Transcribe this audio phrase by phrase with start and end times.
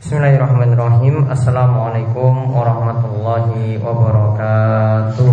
[0.00, 1.28] Bismillahirrahmanirrahim.
[1.28, 5.28] Assalamualaikum warahmatullahi wabarakatuh.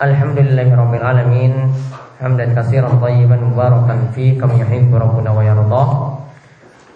[0.00, 1.68] Alhamdulillahirrabbilalamin.
[2.16, 5.88] Hamdan kasiran tayyiban mubarakan fi Kami yuhibbu rabbuna wa yardah.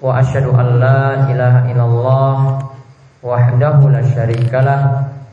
[0.01, 2.37] Wa ashadu an la ilaha illallah
[3.21, 4.81] Wahdahu la syarikalah.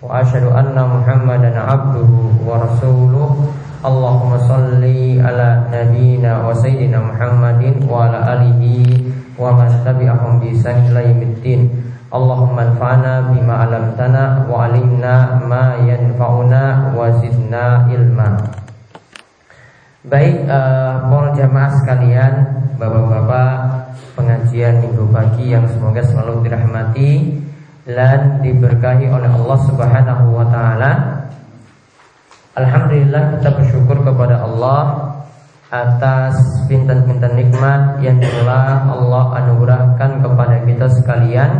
[0.03, 3.47] Wa ashadu anna muhammadan abduhu wa rasuluh
[3.85, 9.05] Allahumma salli ala nabina wa sayyidina Muhammadin wa ala alihi
[9.37, 11.69] wa man tabi'ahum bi ihsan ila yaumiddin.
[12.09, 18.41] Allahumma anfa'na bima 'allamtana wa 'allimna ma yanfa'una wa zidna ilma.
[20.01, 22.33] Baik uh, para jamaah sekalian,
[22.81, 23.53] Bapak-bapak
[24.17, 27.37] pengajian Minggu pagi yang semoga selalu dirahmati
[27.85, 31.14] dan diberkahi oleh Allah Subhanahu wa taala.
[32.55, 35.11] Alhamdulillah kita bersyukur kepada Allah
[35.67, 36.39] atas
[36.71, 41.51] pintan-pintan nikmat yang telah Allah anugerahkan kepada kita sekalian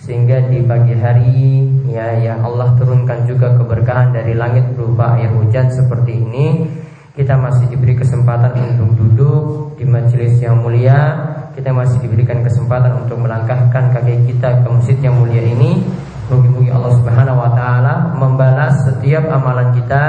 [0.00, 5.68] sehingga di pagi hari ya yang Allah turunkan juga keberkahan dari langit berupa air hujan
[5.68, 6.64] seperti ini.
[7.12, 11.20] Kita masih diberi kesempatan untuk duduk di majelis yang mulia.
[11.52, 15.84] Kita masih diberikan kesempatan untuk melangkahkan kaki kita ke masjid yang mulia ini
[16.30, 20.04] Mugi-mugi Allah Subhanahu wa taala membalas setiap amalan kita,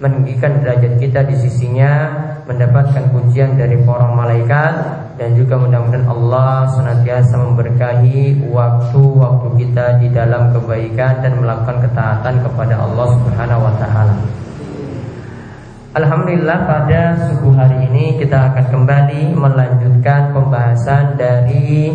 [0.00, 2.08] meninggikan derajat kita di sisinya,
[2.48, 4.72] mendapatkan pujian dari para malaikat
[5.20, 12.74] dan juga mudah-mudahan Allah senantiasa memberkahi waktu-waktu kita di dalam kebaikan dan melakukan ketaatan kepada
[12.80, 14.16] Allah Subhanahu wa taala.
[15.92, 21.92] Alhamdulillah pada subuh hari ini kita akan kembali melanjutkan pembahasan dari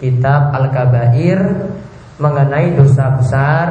[0.00, 1.44] kitab Al-Kabair
[2.18, 3.66] mengenai dosa besar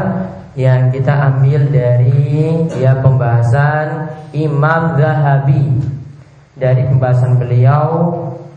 [0.53, 5.81] yang kita ambil dari ya pembahasan Imam Zahabi
[6.53, 7.89] dari pembahasan beliau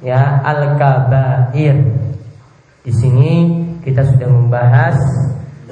[0.04, 1.76] ya Al-Kabair.
[2.84, 3.32] Di sini
[3.82, 4.98] kita sudah membahas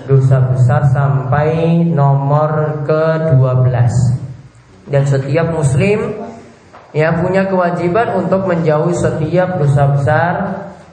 [0.08, 3.66] dosa besar sampai nomor ke-12.
[4.84, 6.12] Dan setiap muslim
[6.92, 10.34] ya punya kewajiban untuk menjauhi setiap dosa besar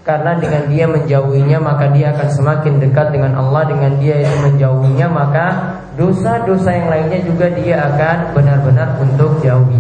[0.01, 3.69] karena dengan dia menjauhinya maka dia akan semakin dekat dengan Allah.
[3.69, 5.45] Dengan dia itu menjauhinya maka
[5.93, 9.77] dosa-dosa yang lainnya juga dia akan benar-benar untuk jauhi.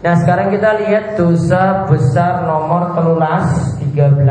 [0.00, 4.24] Nah sekarang kita lihat dosa besar nomor telulas 13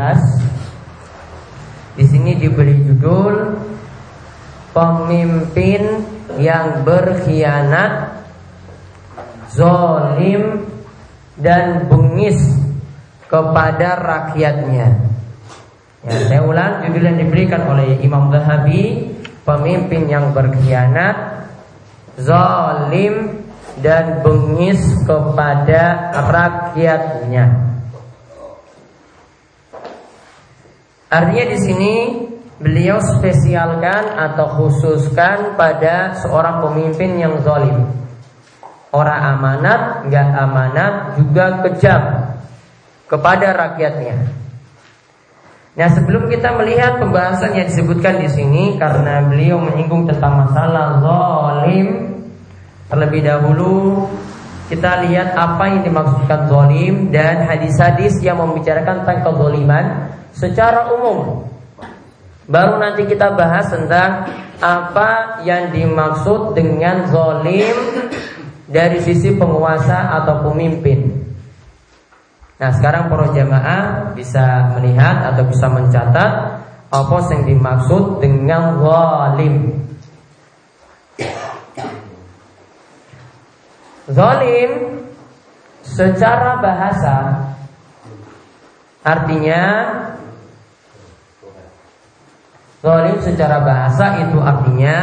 [1.94, 3.54] Di sini diberi judul
[4.74, 5.82] Pemimpin
[6.42, 8.18] yang berkhianat
[9.50, 10.66] Zolim
[11.38, 12.38] dan bengis
[13.30, 14.88] kepada rakyatnya.
[16.02, 19.06] Ya, saya ulang judul yang diberikan oleh Imam Zahabi,
[19.46, 21.46] pemimpin yang berkhianat,
[22.18, 23.46] zalim
[23.78, 27.70] dan bengis kepada rakyatnya.
[31.10, 31.94] Artinya di sini
[32.58, 37.86] beliau spesialkan atau khususkan pada seorang pemimpin yang zalim.
[38.90, 42.02] Orang amanat, nggak amanat, juga kejam
[43.10, 44.14] kepada rakyatnya.
[45.74, 52.14] Nah, sebelum kita melihat pembahasan yang disebutkan di sini karena beliau menyinggung tentang masalah zalim,
[52.86, 54.06] terlebih dahulu
[54.70, 59.84] kita lihat apa yang dimaksudkan zalim dan hadis-hadis yang membicarakan tentang kezaliman
[60.30, 61.46] secara umum.
[62.50, 64.26] Baru nanti kita bahas tentang
[64.58, 67.78] apa yang dimaksud dengan zalim
[68.66, 71.29] dari sisi penguasa atau pemimpin.
[72.60, 76.32] Nah sekarang para jamaah bisa melihat atau bisa mencatat
[76.92, 79.54] apa yang dimaksud dengan zalim.
[84.12, 84.70] Zalim
[85.80, 87.16] secara bahasa
[89.00, 89.62] artinya
[92.84, 94.96] zalim secara bahasa itu artinya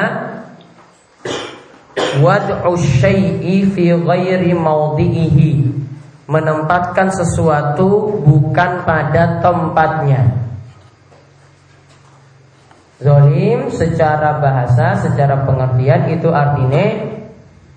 [2.21, 5.86] wad'u syai'i fi ghairi mawdi'ihi
[6.27, 10.27] menempatkan sesuatu bukan pada tempatnya.
[12.99, 17.15] Zolim secara bahasa, secara pengertian itu artinya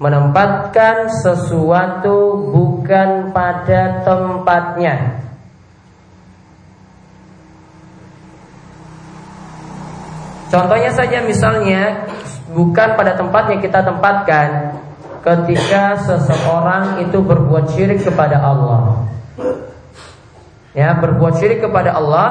[0.01, 5.21] menempatkan sesuatu bukan pada tempatnya.
[10.51, 12.11] Contohnya saja misalnya
[12.51, 14.70] bukan pada tempatnya kita tempatkan
[15.21, 19.07] ketika seseorang itu berbuat syirik kepada Allah.
[20.73, 22.29] Ya, berbuat syirik kepada Allah,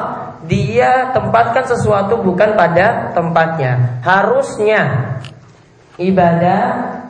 [0.47, 3.99] dia tempatkan sesuatu bukan pada tempatnya.
[4.01, 5.15] Harusnya
[5.99, 6.61] ibadah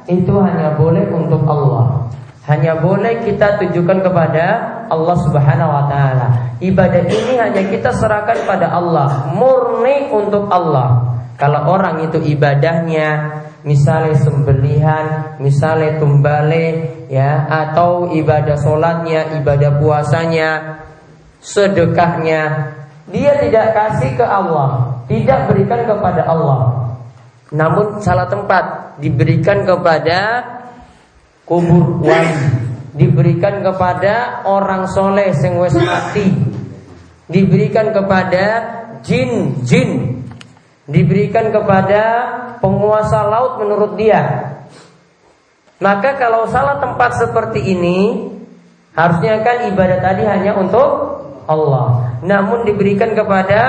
[0.10, 2.10] itu hanya boleh untuk Allah.
[2.50, 4.46] hanya boleh kita tujukan kepada
[4.90, 6.28] Allah Subhanahu wa taala.
[6.58, 11.14] Ibadah ini hanya kita serahkan pada Allah, murni untuk Allah.
[11.38, 20.82] Kalau orang itu ibadahnya misalnya sembelihan, misalnya tumbale ya atau ibadah sholatnya, ibadah puasanya,
[21.44, 22.76] sedekahnya,
[23.10, 26.62] dia tidak kasih ke Allah, tidak berikan kepada Allah.
[27.50, 30.46] Namun salah tempat diberikan kepada
[31.50, 36.28] kubur wali diberikan kepada orang soleh sing wis mati.
[37.30, 38.46] Diberikan kepada
[39.06, 40.19] jin-jin
[40.90, 42.04] diberikan kepada
[42.60, 44.58] penguasa laut menurut dia.
[45.80, 48.28] Maka kalau salah tempat seperti ini
[48.98, 50.90] harusnya kan ibadah tadi hanya untuk
[51.48, 52.20] Allah.
[52.20, 53.62] Namun diberikan kepada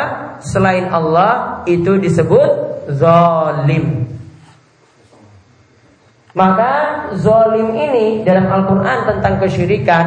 [0.43, 2.51] selain Allah itu disebut
[2.99, 4.11] zalim.
[6.35, 6.73] Maka
[7.19, 10.07] zolim ini dalam Al-Quran tentang kesyirikan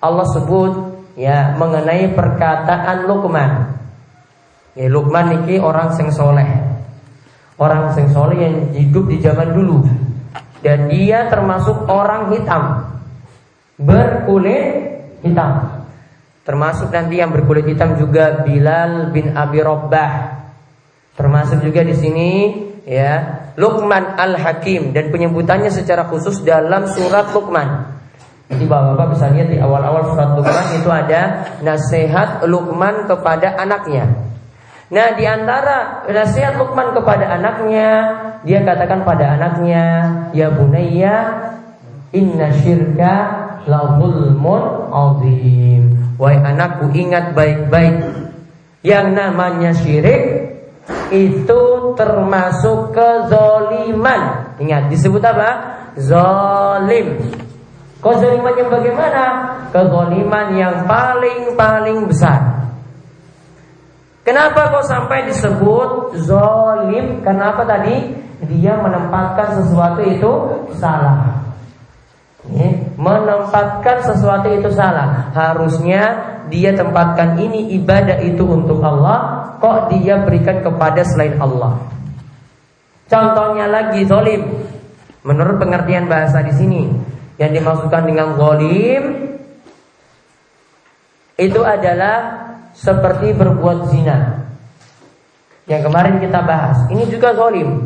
[0.00, 0.72] Allah sebut
[1.16, 3.79] ya mengenai perkataan Luqman.
[4.78, 6.46] Ya, Luqman ini orang sing soleh,
[7.58, 9.82] orang sing soleh yang hidup di zaman dulu
[10.60, 12.86] dan dia termasuk orang hitam
[13.80, 15.82] berkulit hitam.
[16.44, 20.40] Termasuk nanti yang berkulit hitam juga Bilal bin Abi Robbah.
[21.16, 22.30] Termasuk juga di sini
[22.84, 27.98] ya Luqman Al-Hakim dan penyebutannya secara khusus dalam surat Luqman.
[28.50, 31.22] Jadi Bapak-bapak bisa lihat di awal-awal surat Luqman itu ada
[31.64, 34.29] nasihat Luqman kepada anaknya.
[34.90, 37.88] Nah, di antara nasihat Luqman kepada anaknya,
[38.42, 39.84] dia katakan pada anaknya,
[40.34, 41.46] "Ya bunayya,
[42.10, 43.14] inna syirka
[43.70, 48.02] la zulmun azim." Wahai anakku, ingat baik-baik
[48.82, 50.58] yang namanya syirik
[51.14, 51.62] itu
[51.94, 54.52] termasuk kezoliman.
[54.58, 55.50] Ingat disebut apa?
[55.96, 57.30] Zolim.
[58.02, 59.22] Kezoliman yang bagaimana?
[59.70, 62.59] Kezoliman yang paling-paling besar.
[64.20, 67.24] Kenapa kok sampai disebut zolim?
[67.24, 68.12] Kenapa tadi
[68.46, 70.32] dia menempatkan sesuatu itu
[70.76, 71.40] salah?
[73.00, 75.32] Menempatkan sesuatu itu salah.
[75.32, 76.02] Harusnya
[76.52, 81.80] dia tempatkan ini ibadah itu untuk Allah, kok dia berikan kepada selain Allah.
[83.08, 84.68] Contohnya lagi zolim.
[85.20, 86.88] Menurut pengertian bahasa di sini,
[87.40, 89.32] yang dimaksudkan dengan zolim
[91.40, 92.49] itu adalah
[92.80, 94.48] seperti berbuat zina.
[95.68, 97.84] Yang kemarin kita bahas, ini juga zolim.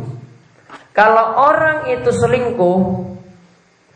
[0.95, 3.05] Kalau orang itu selingkuh,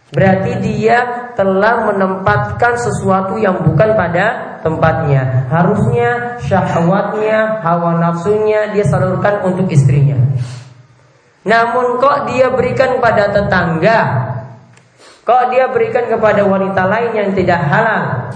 [0.09, 5.45] Berarti dia telah menempatkan sesuatu yang bukan pada tempatnya.
[5.53, 10.17] Harusnya syahwatnya, hawa nafsunya dia salurkan untuk istrinya.
[11.45, 13.99] Namun kok dia berikan pada tetangga?
[15.21, 18.33] Kok dia berikan kepada wanita lain yang tidak halal?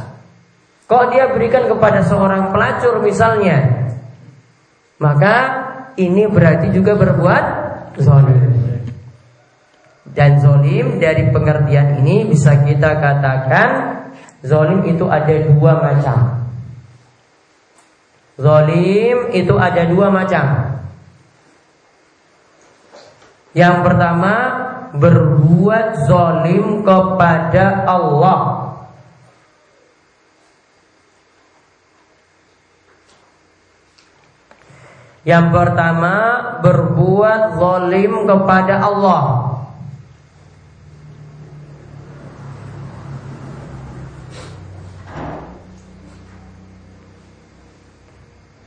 [0.83, 3.87] Kok dia berikan kepada seorang pelacur misalnya?
[4.99, 5.35] Maka
[5.95, 7.45] ini berarti juga berbuat
[7.99, 8.63] zalim.
[10.13, 13.69] Dan zolim dari pengertian ini bisa kita katakan
[14.45, 16.17] Zolim itu ada dua macam
[18.37, 20.45] Zolim itu ada dua macam
[23.57, 24.33] Yang pertama
[24.93, 28.52] Berbuat zolim kepada Allah
[35.23, 36.15] Yang pertama
[36.59, 39.23] Berbuat zolim kepada Allah.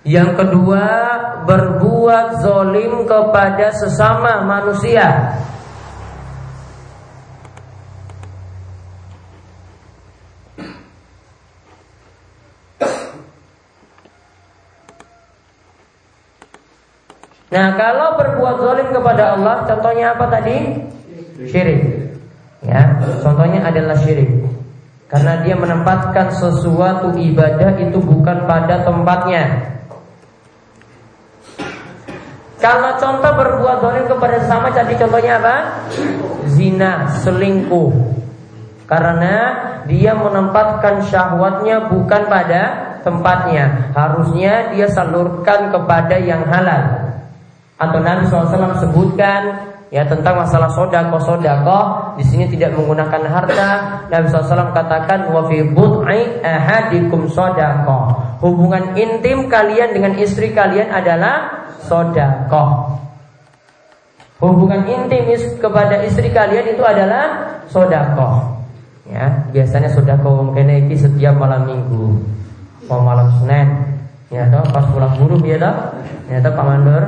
[0.06, 0.86] Yang kedua
[1.50, 5.34] berbuat zolim kepada sesama manusia
[17.56, 20.76] Nah kalau berbuat zolim kepada Allah Contohnya apa tadi?
[21.40, 22.12] Syirik
[22.60, 24.28] Ya, Contohnya adalah syirik
[25.08, 29.72] Karena dia menempatkan sesuatu ibadah itu bukan pada tempatnya
[32.56, 35.56] kalau contoh berbuat dolim kepada sesama jadi contohnya apa?
[36.50, 37.94] Zina, selingkuh.
[38.90, 39.34] Karena
[39.86, 42.62] dia menempatkan syahwatnya bukan pada
[43.06, 43.94] tempatnya.
[43.94, 47.05] Harusnya dia salurkan kepada yang halal.
[47.76, 49.40] Atau Nabi SAW sebutkan
[49.92, 51.80] ya tentang masalah sodako sodako
[52.16, 53.70] di sini tidak menggunakan harta.
[54.08, 58.16] Nabi SAW katakan wa fi bud'i ahadikum sodako.
[58.40, 62.96] Hubungan intim kalian dengan istri kalian adalah sodakoh.
[64.36, 68.56] Hubungan intim kepada istri kalian itu adalah sodakoh.
[69.06, 72.18] Ya, biasanya sudah kau keneki setiap malam minggu.
[72.90, 73.98] Mau malam Senin,
[74.30, 75.74] ya toh pas pulang buruh ya toh,
[76.26, 77.04] ya toh Pak Mandor,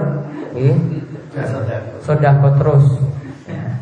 [0.58, 0.74] ini
[2.02, 2.86] sudah kau terus.
[3.46, 3.78] Ya.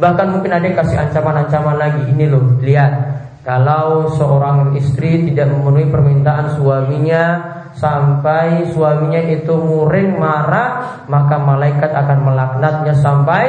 [0.00, 2.02] Bahkan mungkin ada yang kasih ancaman-ancaman lagi.
[2.14, 2.92] Ini loh, lihat.
[3.40, 7.24] Kalau seorang istri tidak memenuhi permintaan suaminya
[7.72, 13.44] sampai suaminya itu muring marah, maka malaikat akan melaknatnya sampai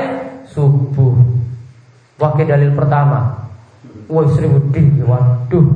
[0.48, 1.12] subuh.
[2.21, 3.41] Wakil dalil pertama,
[4.12, 4.48] Wah istri
[5.07, 5.67] waduh.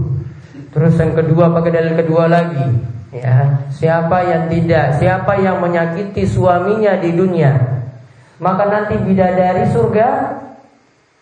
[0.75, 2.94] Terus yang kedua pakai dalil kedua lagi.
[3.13, 7.53] Ya, siapa yang tidak, siapa yang menyakiti suaminya di dunia,
[8.41, 10.35] maka nanti bidadari surga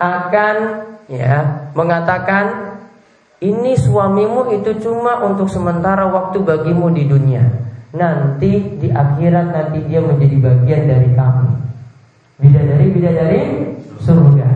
[0.01, 0.55] akan
[1.11, 2.75] ya mengatakan
[3.43, 7.43] ini suamimu itu cuma untuk sementara waktu bagimu di dunia.
[7.93, 11.49] Nanti di akhirat nanti dia menjadi bagian dari kami.
[12.41, 13.41] Bidadari bidadari
[14.01, 14.49] surga.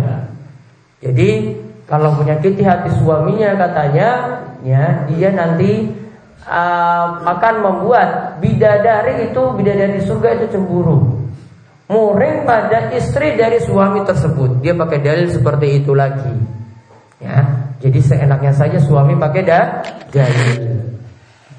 [0.98, 1.54] Jadi
[1.86, 4.10] kalau menyakiti hati suaminya katanya,
[4.66, 5.94] ya dia nanti
[6.48, 11.20] uh, akan membuat bidadari itu bidadari surga itu cemburu.
[11.88, 14.60] Muring pada istri dari suami tersebut.
[14.60, 16.32] Dia pakai dalil seperti itu lagi.
[17.24, 17.48] Ya,
[17.80, 20.84] jadi seenaknya saja suami pakai da dalil.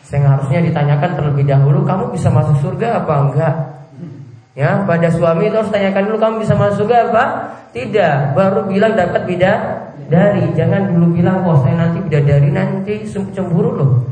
[0.05, 3.55] Saya harusnya ditanyakan terlebih dahulu, kamu bisa masuk surga apa enggak?
[4.57, 7.25] Ya, pada suami itu harus tanyakan dulu kamu bisa masuk surga apa?
[7.77, 9.53] Tidak, baru bilang dapat bida
[10.09, 14.08] dari jangan dulu bilang wah saya nanti bidadari nanti cemburu loh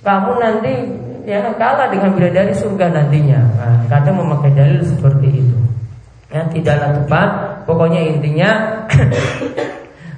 [0.00, 0.74] kamu nanti
[1.28, 5.58] ya kalah dengan bidadari surga nantinya nah, kadang memakai dalil seperti itu
[6.32, 7.28] ya tidaklah tepat
[7.68, 8.50] pokoknya intinya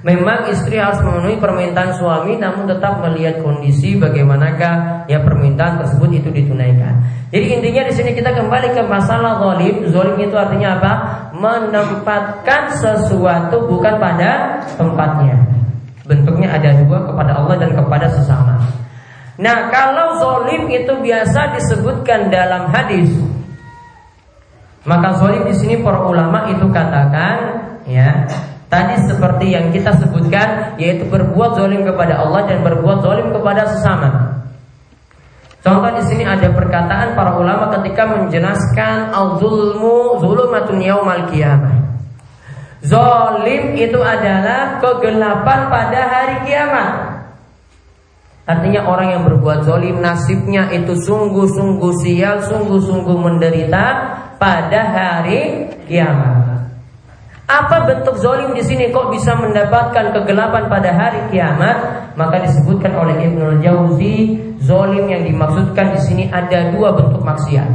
[0.03, 6.27] Memang istri harus memenuhi permintaan suami namun tetap melihat kondisi bagaimanakah ya permintaan tersebut itu
[6.27, 7.07] ditunaikan.
[7.31, 9.87] Jadi intinya di sini kita kembali ke masalah zalim.
[9.87, 10.93] Zalim itu artinya apa?
[11.39, 15.39] Menempatkan sesuatu bukan pada tempatnya.
[16.03, 18.59] Bentuknya ada dua kepada Allah dan kepada sesama.
[19.41, 23.09] Nah, kalau zalim itu biasa disebutkan dalam hadis.
[24.85, 27.37] Maka zalim di sini para ulama itu katakan
[27.87, 28.27] ya
[28.73, 34.09] Tadi seperti yang kita sebutkan yaitu berbuat zalim kepada Allah dan berbuat zalim kepada sesama.
[35.61, 41.85] Contoh di sini ada perkataan para ulama ketika menjelaskan al-zulmu zulumatun yaumal qiyamah.
[42.81, 46.91] Zolim itu adalah kegelapan pada hari kiamat.
[48.43, 53.85] Artinya orang yang berbuat zolim nasibnya itu sungguh-sungguh sial, sungguh-sungguh menderita
[54.35, 56.67] pada hari kiamat.
[57.47, 62.11] Apa bentuk zolim di sini kok bisa mendapatkan kegelapan pada hari kiamat?
[62.19, 67.69] Maka disebutkan oleh Ibnu Jauzi, zolim yang dimaksudkan di sini ada dua bentuk maksiat.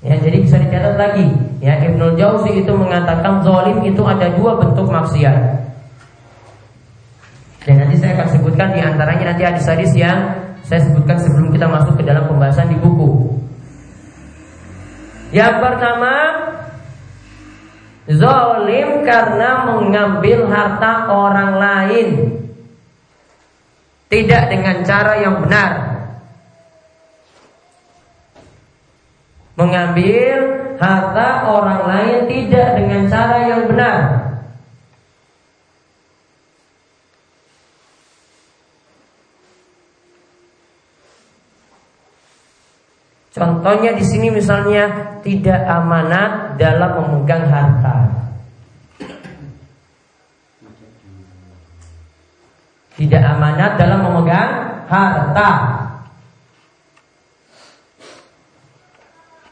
[0.00, 1.30] Ya, jadi bisa dicatat lagi.
[1.62, 5.69] Ya, Ibnu Jauzi itu mengatakan zolim itu ada dua bentuk maksiat.
[7.70, 10.18] Dan nanti saya akan sebutkan di antaranya nanti hadis-hadis yang
[10.66, 13.30] saya sebutkan sebelum kita masuk ke dalam pembahasan di buku.
[15.30, 16.14] Yang pertama
[18.10, 22.08] Zolim karena mengambil harta orang lain.
[24.10, 25.70] Tidak dengan cara yang benar.
[29.54, 30.38] Mengambil
[30.74, 34.29] harta orang lain tidak dengan cara yang benar
[43.40, 47.96] Contohnya di sini misalnya tidak amanat dalam memegang harta.
[53.00, 55.50] Tidak amanat dalam memegang harta.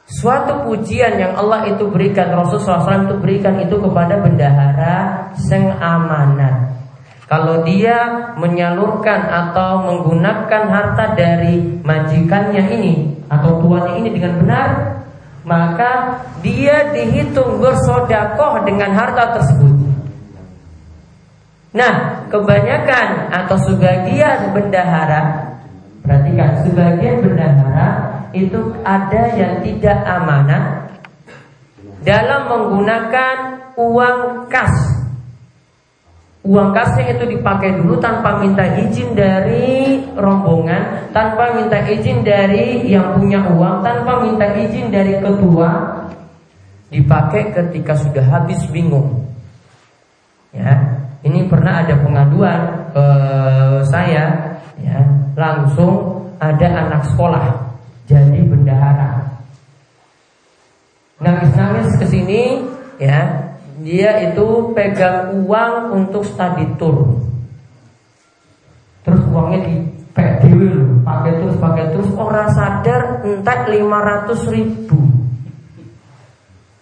[0.04, 4.96] Suatu pujian yang Allah itu berikan Rasulullah SAW itu berikan itu kepada bendahara
[5.32, 6.76] seng amanat.
[7.24, 14.68] Kalau dia menyalurkan atau menggunakan harta dari majikannya ini atau tuannya ini dengan benar,
[15.44, 19.72] maka dia dihitung bersodakoh dengan harta tersebut.
[21.76, 25.52] Nah, kebanyakan atau sebagian bendahara,
[26.00, 27.88] perhatikan, sebagian bendahara
[28.32, 30.88] itu ada yang tidak amanah
[32.02, 33.36] dalam menggunakan
[33.76, 34.97] uang kas
[36.46, 43.18] uang kasnya itu dipakai dulu tanpa minta izin dari rombongan, tanpa minta izin dari yang
[43.18, 45.98] punya uang, tanpa minta izin dari ketua,
[46.94, 49.26] dipakai ketika sudah habis bingung.
[50.54, 50.78] Ya,
[51.26, 52.60] ini pernah ada pengaduan
[52.94, 53.06] ke
[53.90, 54.98] saya, ya,
[55.34, 57.46] langsung ada anak sekolah
[58.06, 59.26] jadi bendahara.
[61.18, 62.62] Nangis-nangis ke sini,
[63.02, 63.47] ya,
[63.82, 67.18] dia itu pegang uang untuk study tour.
[69.06, 69.74] Terus uangnya di
[70.12, 70.60] PDW
[71.06, 74.98] pakai terus pakai terus orang sadar entek 500 ribu.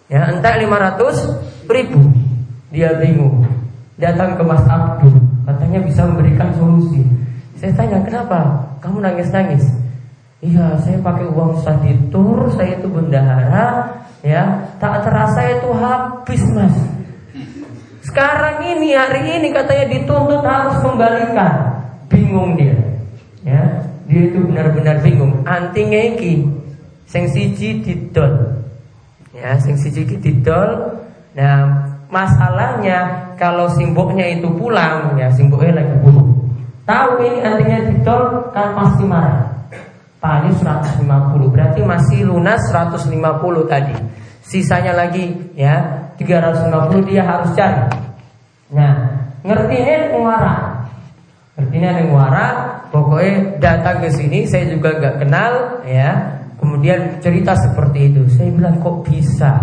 [0.09, 2.01] Ya entek 500 ribu.
[2.73, 3.45] Dia bingung.
[3.97, 5.17] Datang ke Mas Abdul,
[5.49, 7.01] katanya bisa memberikan solusi.
[7.57, 8.61] Saya tanya kenapa?
[8.77, 9.65] Kamu nangis nangis?
[10.37, 13.89] Iya, saya pakai uang study tour, saya itu bendahara,
[14.21, 14.43] ya,
[14.77, 16.75] tak terasa itu habis, Mas.
[18.07, 21.83] Sekarang ini hari ini katanya dituntut harus kembalikan.
[22.07, 22.77] Bingung dia.
[23.43, 25.43] Ya, dia itu benar-benar bingung.
[25.43, 26.47] Antinya iki
[27.03, 28.63] sing siji didol.
[29.35, 30.95] Ya, sing siji didol.
[31.35, 36.27] Nah, masalahnya kalau simboknya itu pulang, ya simboknya lagi buruk.
[36.87, 39.56] Tahu ini antinya didol kan pasti marah.
[40.17, 43.13] Paling 150 Berarti masih lunas 150
[43.69, 43.95] tadi.
[44.41, 47.85] Sisanya lagi ya 350 dia harus cari.
[48.73, 48.93] Nah
[49.45, 50.55] ngertinya muara?
[51.53, 52.47] Ngertinya muara?
[52.87, 56.39] Pokoknya datang ke sini Saya juga gak kenal ya.
[56.57, 58.25] Kemudian cerita seperti itu.
[58.33, 59.53] Saya bilang kok bisa?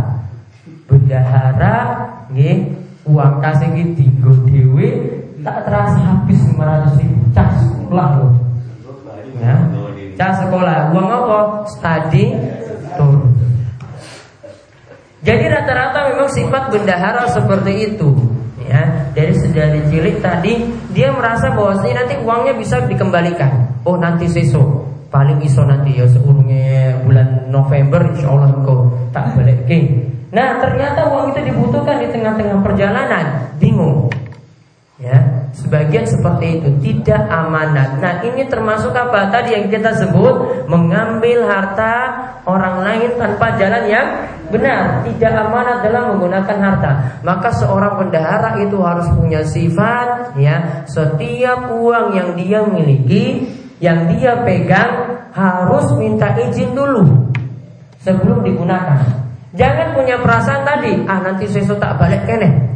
[0.87, 2.71] Bendahara nih,
[3.05, 4.89] Uang kasih gitu dewe
[5.45, 8.33] Tak terasa habis 500 ribu Cah sekolah loh.
[9.43, 9.84] Ya
[10.15, 11.39] Cah sekolah, uang apa?
[11.75, 12.25] Study
[12.95, 13.19] tour.
[15.25, 18.13] Jadi rata-rata memang sifat bendahara seperti itu.
[18.65, 20.65] Ya, dari sedari cilik tadi
[20.97, 23.77] dia merasa bahwasanya nanti uangnya bisa dikembalikan.
[23.85, 29.69] Oh nanti seso, paling iso nanti ya seurungnya bulan November insya Allah kau tak balik
[30.33, 34.09] Nah ternyata uang itu dibutuhkan di tengah-tengah perjalanan, bingung.
[34.97, 38.03] Ya, Sebagian seperti itu tidak amanat.
[38.03, 42.11] Nah ini termasuk apa tadi yang kita sebut mengambil harta
[42.43, 44.07] orang lain tanpa jalan yang
[44.51, 46.91] benar, tidak amanat dalam menggunakan harta.
[47.23, 53.47] Maka seorang bendahara itu harus punya sifat ya setiap uang yang dia miliki,
[53.79, 57.31] yang dia pegang harus minta izin dulu
[58.03, 59.07] sebelum digunakan.
[59.55, 62.74] Jangan punya perasaan tadi, ah nanti saya tak balik kene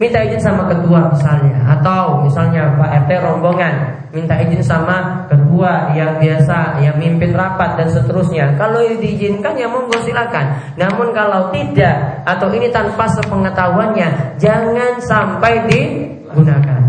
[0.00, 1.60] minta izin sama ketua misalnya.
[1.76, 3.74] Atau misalnya Pak RT rombongan
[4.10, 8.56] minta izin sama ketua yang biasa yang mimpin rapat dan seterusnya.
[8.56, 10.56] Kalau diizinkan ya monggo silakan.
[10.80, 16.80] Namun kalau tidak atau ini tanpa sepengetahuannya jangan sampai digunakan.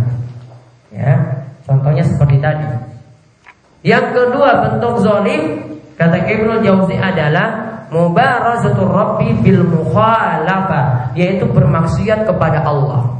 [0.95, 2.65] Ya contohnya seperti tadi.
[3.83, 5.67] Yang kedua bentuk zolim
[5.99, 13.19] kata Ibnu Jauzi adalah mubarazatul rabbi bil mukhalafa yaitu bermaksiat kepada Allah.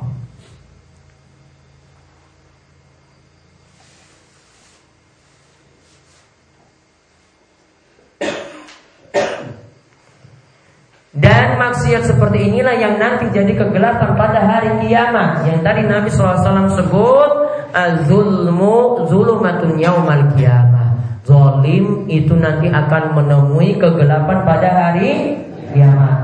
[11.12, 16.72] Dan maksiat seperti inilah yang nanti jadi kegelapan pada hari kiamat Yang tadi Nabi SAW
[16.72, 17.32] sebut
[17.76, 20.91] Az-zulmu zulumatun yaumal kiamat
[21.22, 25.38] Zolim itu nanti akan menemui kegelapan pada hari
[25.70, 26.18] kiamat.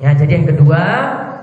[0.00, 0.82] Ya, jadi yang kedua,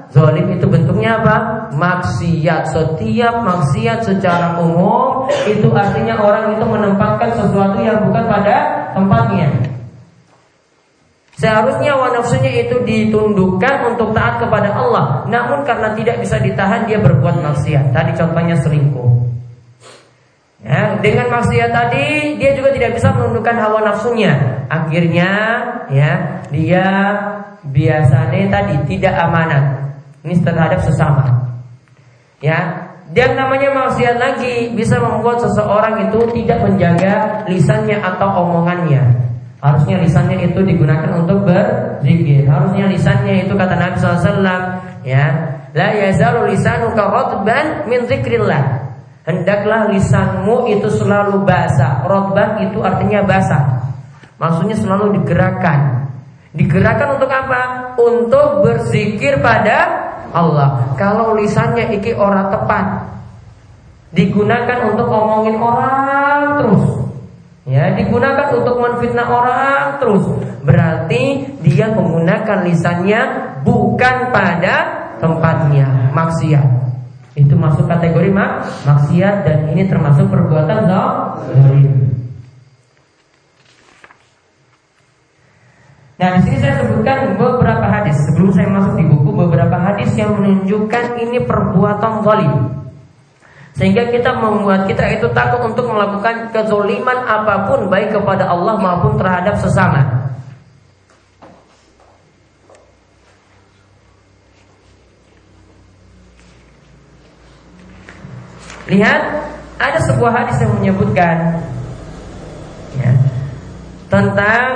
[0.09, 1.35] zolim itu bentuknya apa?
[1.73, 2.73] Maksiat.
[2.73, 8.57] Setiap maksiat secara umum itu artinya orang itu menempatkan sesuatu yang bukan pada
[8.97, 9.49] tempatnya.
[11.33, 17.01] Seharusnya wa nafsunya itu ditundukkan untuk taat kepada Allah Namun karena tidak bisa ditahan dia
[17.01, 19.22] berbuat maksiat Tadi contohnya selingkuh
[20.63, 24.63] Ya, dengan maksiat tadi dia juga tidak bisa menundukkan hawa nafsunya.
[24.71, 25.29] Akhirnya
[25.91, 26.11] ya
[26.47, 26.87] dia
[27.67, 29.91] biasanya tadi tidak amanat.
[30.23, 31.51] Ini terhadap sesama.
[32.39, 39.03] Ya, dan namanya maksiat lagi bisa membuat seseorang itu tidak menjaga lisannya atau omongannya.
[39.63, 42.47] Harusnya lisannya itu digunakan untuk berzikir.
[42.47, 44.43] Harusnya lisannya itu kata Nabi SAW,
[45.07, 45.25] ya,
[45.71, 48.82] la yazalu lisanuka rotban min zikrillah.
[49.23, 53.87] Hendaklah lisanmu itu selalu basah Rotban itu artinya basah
[54.35, 56.11] Maksudnya selalu digerakkan
[56.51, 57.95] Digerakkan untuk apa?
[57.95, 59.77] Untuk berzikir pada
[60.35, 62.85] Allah Kalau lisannya iki orang tepat
[64.11, 67.03] Digunakan untuk ngomongin orang terus
[67.63, 70.27] Ya, digunakan untuk menfitnah orang terus.
[70.67, 73.21] Berarti dia menggunakan lisannya
[73.63, 74.75] bukan pada
[75.23, 76.67] tempatnya, maksiat.
[77.33, 82.03] Itu masuk kategori mak maksiat dan ini termasuk perbuatan zalim.
[86.23, 88.15] Nah, di sini saya sebutkan beberapa hadis.
[88.29, 92.53] Sebelum saya masuk di buku, beberapa hadis yang menunjukkan ini perbuatan zalim.
[93.73, 99.17] Sehingga kita membuat kita itu takut untuk melakukan kezoliman apa pun baik kepada Allah maupun
[99.17, 100.22] terhadap sesama.
[108.83, 109.21] Lihat,
[109.79, 111.59] ada sebuah hadis yang menyebutkan
[112.99, 113.11] ya,
[114.11, 114.71] tentang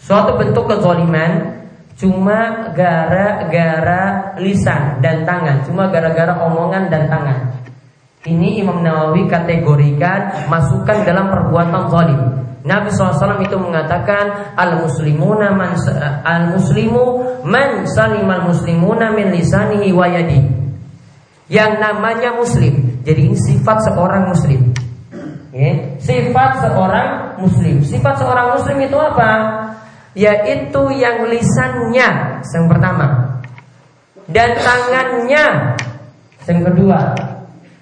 [0.00, 1.62] suatu bentuk kezaliman
[1.96, 7.38] cuma gara-gara lisan dan tangan, cuma gara-gara omongan dan tangan.
[8.24, 12.43] Ini Imam Nawawi kategorikan masukkan dalam perbuatan zalim.
[12.64, 15.76] Nabi SAW itu mengatakan al muslimuna man
[16.24, 17.04] al muslimu
[17.44, 20.40] man salimal muslimuna min lisanihi wa yadi.
[21.52, 23.04] Yang namanya muslim.
[23.04, 24.72] Jadi ini sifat seorang muslim.
[25.52, 27.84] Ya, sifat seorang muslim.
[27.84, 29.30] Sifat seorang muslim itu apa?
[30.16, 32.08] Yaitu yang lisannya
[32.40, 33.34] yang pertama
[34.30, 35.44] dan tangannya
[36.48, 37.00] yang kedua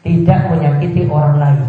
[0.02, 1.62] tidak menyakiti orang lain.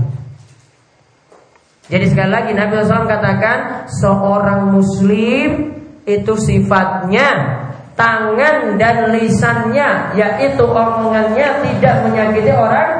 [1.92, 3.58] Jadi sekali lagi Nabi SAW katakan
[3.92, 5.76] seorang muslim
[6.08, 7.60] itu sifatnya
[8.00, 12.92] tangan dan lisannya yaitu omongannya tidak menyakiti orang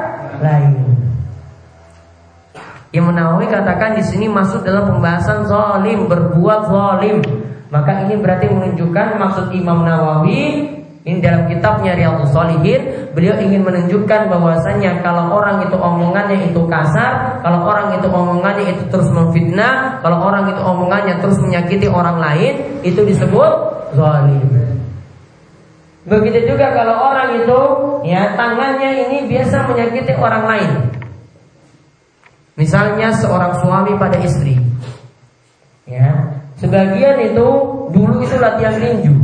[0.44, 0.72] lain.
[2.94, 7.18] Imam Nawawi katakan di sini masuk dalam pembahasan zalim, berbuat zalim.
[7.74, 10.70] Maka ini berarti menunjukkan maksud Imam Nawawi
[11.04, 17.44] ini dalam kitabnya Riyadhus Shalihin beliau ingin menunjukkan bahwasanya kalau orang itu omongannya itu kasar,
[17.44, 22.80] kalau orang itu omongannya itu terus memfitnah, kalau orang itu omongannya terus menyakiti orang lain,
[22.80, 23.52] itu disebut
[23.92, 24.48] zalim.
[26.08, 27.60] Begitu juga kalau orang itu
[28.08, 30.70] ya tangannya ini biasa menyakiti orang lain.
[32.56, 34.56] Misalnya seorang suami pada istri.
[35.84, 37.44] Ya, sebagian itu
[37.92, 39.23] dulu itu latihan tinju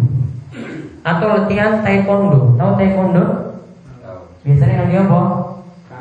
[1.07, 2.55] atau latihan taekwondo.
[2.57, 3.25] Tahu taekwondo?
[4.45, 5.21] Biasanya yang apa?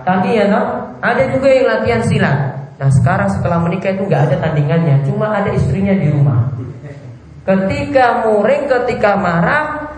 [0.08, 0.66] Tadi ya toh?
[1.00, 2.38] Ada juga yang latihan silat.
[2.80, 6.48] Nah sekarang setelah menikah itu nggak ada tandingannya, cuma ada istrinya di rumah.
[7.44, 9.92] Ketika muring, ketika marah,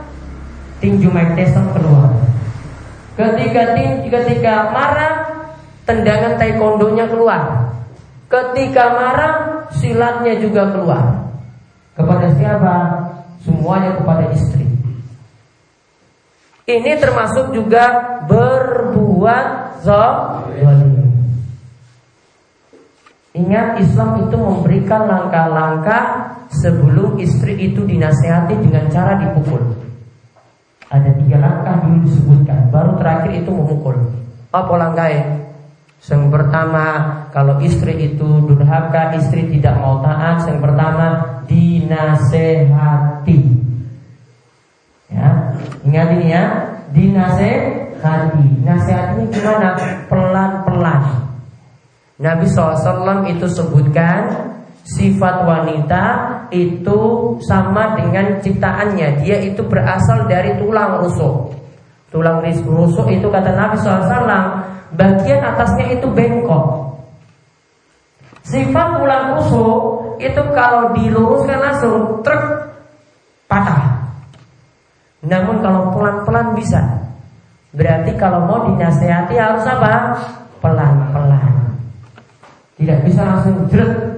[0.81, 2.09] tinju Mike Tyson keluar.
[3.13, 5.13] Ketika tinju, ketika marah,
[5.85, 7.69] tendangan taekwondonya keluar.
[8.25, 9.33] Ketika marah,
[9.77, 11.05] silatnya juga keluar.
[11.93, 12.75] Kepada siapa?
[13.45, 14.60] Semuanya kepada istri.
[16.71, 17.83] Ini termasuk juga
[18.31, 19.47] berbuat
[19.83, 21.11] zalim.
[23.31, 26.03] Ingat Islam itu memberikan langkah-langkah
[26.51, 29.59] sebelum istri itu dinasehati dengan cara dipukul.
[30.91, 33.95] Ada tiga langkah dulu disebutkan, baru terakhir itu memukul.
[34.51, 35.47] Apa langkahnya?
[36.01, 36.85] Yang pertama,
[37.31, 40.43] kalau istri itu durhaka, istri tidak mau taat.
[40.49, 41.07] Yang pertama,
[41.47, 43.37] dinasehati.
[45.11, 45.29] Ya,
[45.83, 46.43] ingat ini ya,
[46.95, 48.63] dinasehati.
[48.63, 49.75] Nasihat ini gimana?
[50.07, 51.03] Pelan-pelan.
[52.21, 54.29] Nabi SAW itu sebutkan
[54.85, 56.03] sifat wanita
[56.53, 56.99] itu
[57.43, 59.25] sama dengan ciptaannya.
[59.25, 61.57] Dia itu berasal dari tulang rusuk.
[62.13, 64.61] Tulang rusuk itu kata Nabi SAW
[64.93, 66.93] bagian atasnya itu bengkok.
[68.45, 69.79] Sifat tulang rusuk
[70.21, 72.43] itu kalau diluruskan langsung truk
[73.49, 73.90] patah.
[75.21, 76.81] Namun kalau pelan-pelan bisa.
[77.71, 80.17] Berarti kalau mau dinasehati harus apa?
[80.59, 81.77] Pelan-pelan.
[82.75, 84.11] Tidak bisa langsung jeret.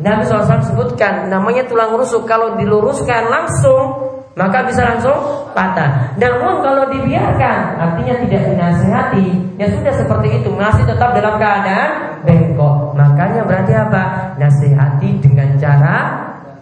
[0.00, 5.12] Nabi SAW sebutkan namanya tulang rusuk kalau diluruskan langsung maka bisa langsung
[5.52, 6.16] patah.
[6.16, 9.26] Namun kalau dibiarkan artinya tidak dinasehati
[9.60, 12.96] ya sudah seperti itu masih tetap dalam keadaan bengkok.
[12.96, 14.32] Makanya berarti apa?
[14.40, 15.96] Nasihati dengan cara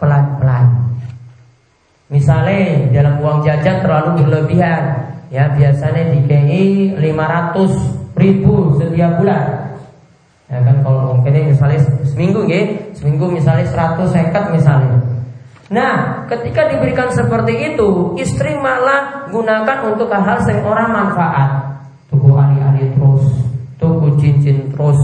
[0.03, 0.66] pelan-pelan.
[3.18, 4.83] Uang jajan terlalu berlebihan.
[5.28, 6.64] Ya biasanya di KI
[6.96, 9.76] 500 ribu setiap bulan.
[10.48, 11.76] Ya kan kalau mungkin misalnya
[12.09, 12.64] seminggu ya
[12.96, 14.96] Seminggu misalnya 100 sekat misalnya.
[15.68, 21.50] Nah ketika diberikan seperti itu Istri malah gunakan untuk hal-hal yang orang manfaat.
[22.09, 23.24] Tuku ali-ali terus
[23.76, 24.96] Tuku cincin terus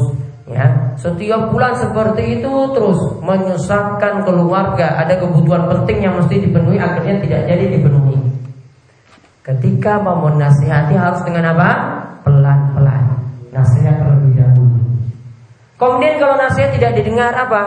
[0.55, 5.03] Ya, setiap bulan seperti itu terus menyusahkan keluarga.
[5.03, 8.23] Ada kebutuhan penting yang mesti dipenuhi, akhirnya tidak jadi dipenuhi.
[9.43, 11.71] Ketika mau menasihati harus dengan apa?
[12.23, 13.19] Pelan-pelan.
[13.51, 14.79] Nasihat terlebih dahulu.
[15.75, 17.62] Kemudian kalau nasihat tidak didengar apa?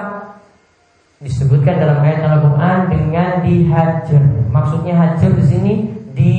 [1.20, 4.24] Disebutkan dalam ayat Al-Quran dengan dihajar.
[4.48, 5.74] Maksudnya hajar di sini
[6.16, 6.34] di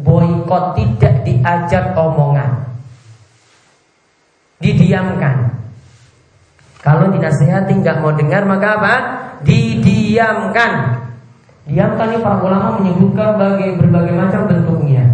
[0.00, 2.64] boykot, tidak diajak omongan.
[4.56, 5.51] Didiamkan.
[6.82, 8.94] Kalau dinasehati nggak mau dengar maka apa?
[9.46, 10.98] Didiamkan.
[11.62, 15.06] Diamkan ini para ulama menyebutkan bagi berbagai macam bentuknya.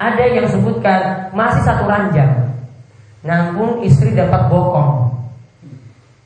[0.00, 2.48] Ada yang sebutkan masih satu ranjang,
[3.22, 5.12] namun istri dapat bokong.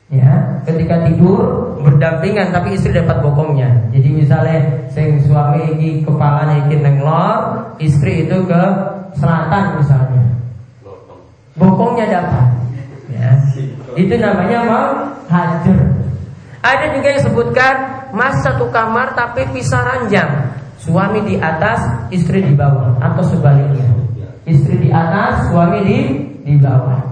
[0.09, 3.69] Ya, ketika tidur berdampingan tapi istri dapat bokongnya.
[3.93, 4.57] Jadi misalnya
[4.89, 8.61] sing suami ini kepalanya iki nenglor, istri itu ke
[9.19, 10.23] selatan misalnya.
[11.59, 12.58] Bokongnya dapat.
[13.99, 14.89] Itu namanya mau
[15.27, 15.79] hajar.
[16.63, 17.75] Ada juga yang sebutkan
[18.15, 20.55] mas satu kamar tapi pisah ranjang.
[20.79, 23.83] Suami di atas, istri di bawah atau sebaliknya.
[24.47, 25.99] Istri di atas, suami di
[26.47, 27.03] di bawah.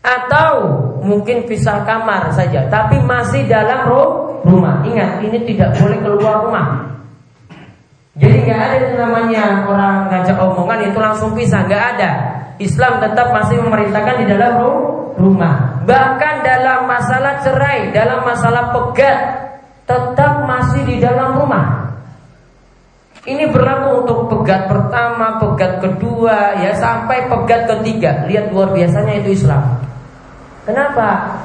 [0.00, 0.52] Atau
[1.04, 3.84] mungkin pisah kamar saja, tapi masih dalam
[4.48, 4.80] rumah.
[4.88, 6.66] Ingat, ini tidak boleh keluar rumah.
[8.16, 12.10] Jadi nggak ada yang namanya orang ngajak omongan itu langsung pisah, nggak ada.
[12.56, 14.52] Islam tetap masih memerintahkan di dalam
[15.18, 15.82] rumah.
[15.84, 19.18] Bahkan dalam masalah cerai, dalam masalah pegat,
[19.84, 21.82] tetap masih di dalam rumah.
[23.22, 28.26] Ini berlaku untuk pegat pertama, pegat kedua, ya sampai pegat ketiga.
[28.26, 29.62] Lihat luar biasanya itu Islam.
[30.66, 31.38] Kenapa?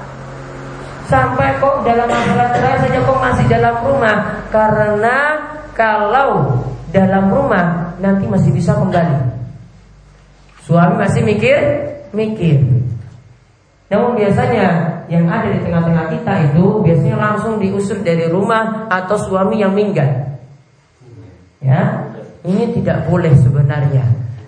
[1.07, 5.39] Sampai kok dalam masalah cerai saja kok masih dalam rumah Karena
[5.71, 6.59] kalau
[6.91, 9.15] dalam rumah nanti masih bisa kembali
[10.67, 11.55] Suami masih mikir?
[12.11, 12.59] Mikir
[13.87, 14.67] Namun biasanya
[15.07, 20.27] yang ada di tengah-tengah kita itu Biasanya langsung diusir dari rumah atau suami yang minggat
[21.63, 22.11] Ya,
[22.43, 24.03] ini tidak boleh sebenarnya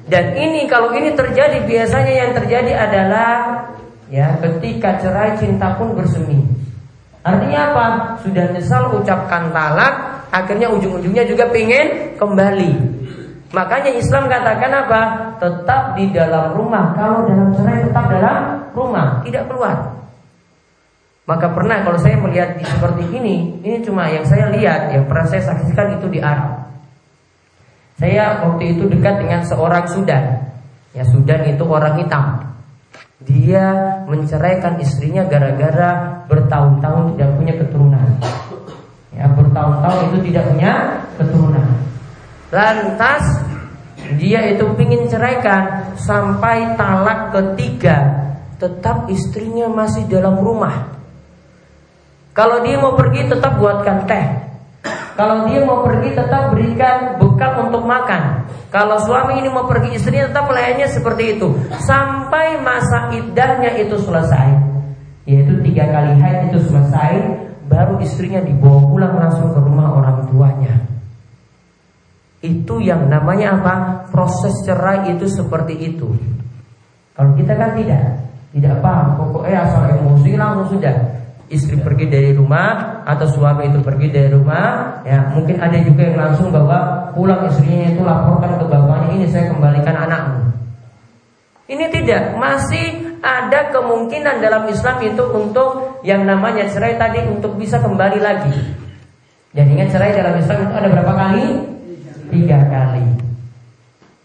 [0.10, 3.30] dan ini kalau ini terjadi biasanya yang terjadi adalah
[4.10, 6.42] Ya, ketika cerai cinta pun bersemi.
[7.22, 7.86] Artinya apa?
[8.26, 12.74] Sudah nyesal ucapkan talak, akhirnya ujung-ujungnya juga pengen kembali.
[13.54, 15.02] Makanya Islam katakan apa?
[15.38, 16.98] Tetap di dalam rumah.
[16.98, 20.00] Kalau dalam cerai tetap dalam rumah, tidak keluar.
[21.30, 25.30] Maka pernah kalau saya melihat di seperti ini, ini cuma yang saya lihat, yang pernah
[25.30, 26.66] saya saksikan itu di Arab.
[28.02, 30.50] Saya waktu itu dekat dengan seorang Sudan.
[30.96, 32.50] Ya Sudan itu orang hitam.
[33.20, 38.08] Dia menceraikan istrinya gara-gara bertahun-tahun tidak punya keturunan.
[39.12, 40.74] Ya, bertahun-tahun itu tidak punya
[41.20, 41.68] keturunan.
[42.50, 43.24] Lantas
[44.16, 48.29] dia itu ingin ceraikan sampai talak ketiga,
[48.60, 51.00] tetap istrinya masih dalam rumah.
[52.36, 54.26] Kalau dia mau pergi tetap buatkan teh.
[55.16, 58.48] Kalau dia mau pergi tetap berikan bekal untuk makan.
[58.72, 61.52] Kalau suami ini mau pergi istrinya tetap layaknya seperti itu
[61.84, 64.56] sampai masa iddahnya itu selesai.
[65.28, 67.12] Yaitu tiga kali haid itu selesai,
[67.68, 70.74] baru istrinya dibawa pulang langsung ke rumah orang tuanya.
[72.40, 73.76] Itu yang namanya apa?
[74.16, 76.08] Proses cerai itu seperti itu.
[77.20, 79.18] Kalau kita kan tidak, tidak paham.
[79.18, 80.96] Pokoknya asal emosi langsung sudah.
[81.50, 86.18] Istri pergi dari rumah atau suami itu pergi dari rumah ya mungkin ada juga yang
[86.22, 90.46] langsung bawa pulang istrinya itu laporkan ke bapaknya ini saya kembalikan anakmu.
[91.66, 97.82] Ini tidak masih ada kemungkinan dalam Islam itu untuk yang namanya cerai tadi untuk bisa
[97.82, 98.54] kembali lagi.
[99.50, 101.46] Dan ingat cerai dalam Islam itu ada berapa kali?
[102.30, 103.19] Tiga kali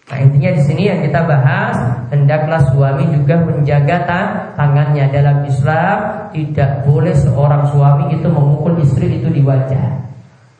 [0.04, 1.76] Nah intinya di sini yang kita bahas
[2.12, 4.04] hendaklah suami juga menjaga
[4.52, 10.04] tangannya dalam Islam tidak boleh seorang suami itu memukul istri itu di wajah.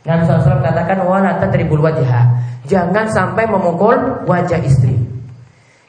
[0.04, 2.28] Nabi SAW katakan wala tadribul wajah.
[2.64, 4.96] Jangan sampai memukul wajah istri.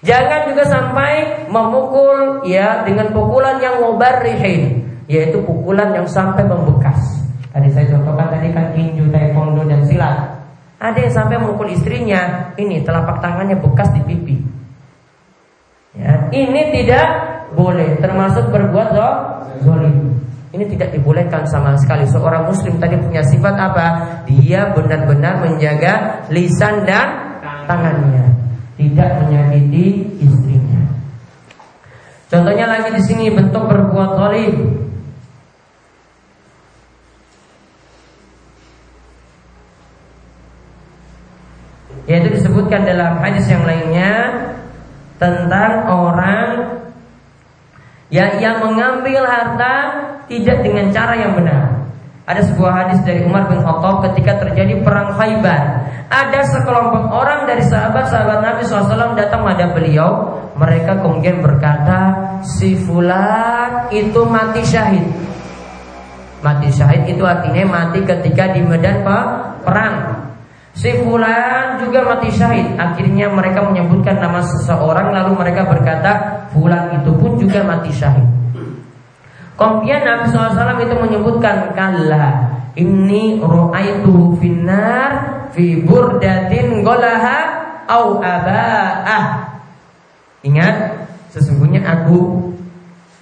[0.04, 7.00] Jangan juga sampai memukul ya dengan pukulan yang mubarrihin, yaitu pukulan yang sampai membekas.
[7.56, 10.45] Tadi saya contohkan tadi kan tinju, taekwondo dan silat.
[10.76, 14.38] Ada yang sampai memukul istrinya, ini telapak tangannya bekas di pipi.
[15.96, 17.08] Ya, ini tidak
[17.56, 18.92] boleh, termasuk berbuat
[19.64, 20.20] zolim.
[20.52, 22.08] Ini tidak dibolehkan sama sekali.
[22.08, 23.88] Seorang muslim tadi punya sifat apa?
[24.28, 28.36] Dia benar-benar menjaga lisan dan tangannya,
[28.76, 30.84] tidak menyakiti istrinya.
[32.32, 34.56] Contohnya lagi di sini bentuk berbuat zolim.
[42.06, 44.32] Yaitu disebutkan dalam hadis yang lainnya
[45.20, 46.80] tentang orang
[48.08, 49.76] yang yang mengambil harta
[50.32, 51.84] tidak dengan cara yang benar.
[52.24, 55.84] Ada sebuah hadis dari Umar bin Khattab ketika terjadi perang Khaybar.
[56.08, 60.40] Ada sekelompok orang dari sahabat-sahabat Nabi SAW datang pada beliau.
[60.56, 65.04] Mereka kemudian berkata, si fulan itu mati syahid.
[66.40, 69.04] Mati syahid itu artinya mati ketika di medan
[69.68, 70.26] perang.
[70.76, 72.76] Si Fulan juga mati syahid.
[72.76, 76.12] Akhirnya mereka menyebutkan nama seseorang Lalu mereka berkata
[76.52, 78.28] Fulan itu pun juga mati syahid.
[79.56, 85.12] Kemudian Nabi SAW itu menyebutkan Kalla Ini ru'aitu finnar
[85.56, 89.56] Fi burdatin golaha Au aba'ah.
[90.44, 90.76] Ingat
[91.32, 92.52] Sesungguhnya aku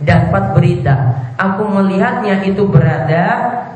[0.02, 0.96] dapat berita.
[1.38, 3.26] Aku melihatnya itu berada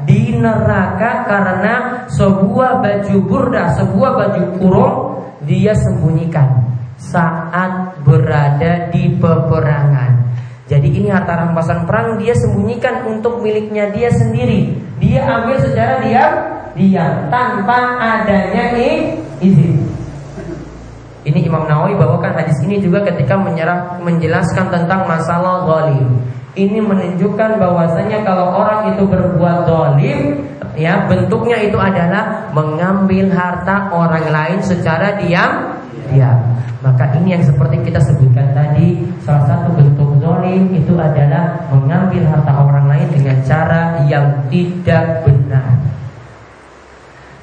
[0.08, 4.96] di neraka karena sebuah baju burda, sebuah baju kurung
[5.44, 10.28] dia sembunyikan saat berada di peperangan.
[10.68, 14.76] Jadi ini harta rampasan perang dia sembunyikan untuk miliknya dia sendiri.
[15.00, 16.34] Dia ambil secara diam,
[16.76, 18.76] diam tanpa adanya
[19.40, 19.87] izin.
[21.28, 26.24] Ini Imam Nawawi bawakan hadis ini juga ketika menyerah menjelaskan tentang masalah zalim.
[26.56, 30.40] Ini menunjukkan bahwasanya kalau orang itu berbuat zalim,
[30.80, 35.76] ya bentuknya itu adalah mengambil harta orang lain secara diam,
[36.08, 36.40] diam.
[36.80, 42.54] Maka ini yang seperti kita sebutkan tadi, salah satu bentuk zalim itu adalah mengambil harta
[42.56, 45.76] orang lain dengan cara yang tidak benar.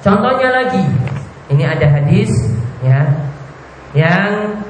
[0.01, 0.81] Contohnya lagi,
[1.53, 2.33] ini ada hadis
[2.81, 3.05] ya
[3.95, 4.61] yang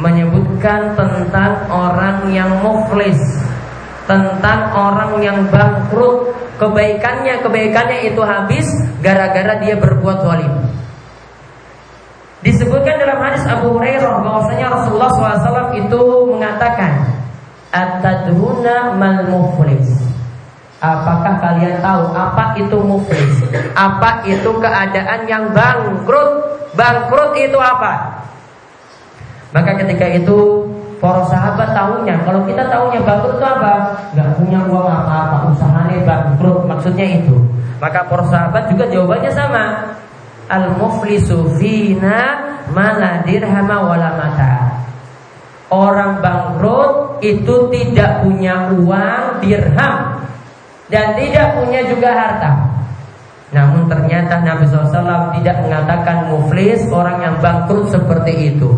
[0.00, 3.20] menyebutkan tentang orang yang muflis,
[4.08, 8.66] tentang orang yang bangkrut, kebaikannya kebaikannya itu habis
[9.04, 10.54] gara-gara dia berbuat zalim.
[12.40, 16.00] Disebutkan dalam hadis Abu Hurairah bahwasanya Rasulullah SAW itu
[16.32, 17.04] mengatakan,
[17.68, 20.09] "Atadruna mal muflis?"
[20.80, 23.36] Apakah kalian tahu apa itu muflis?
[23.76, 26.40] Apa itu keadaan yang bangkrut?
[26.72, 28.24] Bangkrut itu apa?
[29.52, 30.64] Maka ketika itu
[30.96, 32.16] para sahabat tahunya.
[32.24, 33.92] Kalau kita tahunya bangkrut itu apa?
[34.16, 36.64] Gak punya uang apa-apa, usahanya bangkrut.
[36.64, 37.36] Maksudnya itu.
[37.76, 39.64] Maka para sahabat juga jawabannya sama.
[40.48, 42.40] Al muflisu fina
[42.72, 44.80] mana dirhama wala mata.
[45.68, 50.09] Orang bangkrut itu tidak punya uang dirham
[50.90, 52.52] dan tidak punya juga harta.
[53.50, 58.70] Namun ternyata Nabi SAW tidak mengatakan muflis orang yang bangkrut seperti itu.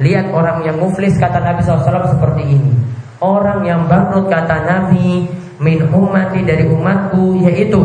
[0.00, 2.72] Lihat orang yang muflis kata Nabi SAW seperti ini.
[3.20, 5.28] Orang yang bangkrut kata Nabi
[5.60, 7.80] min ummati dari umatku yaitu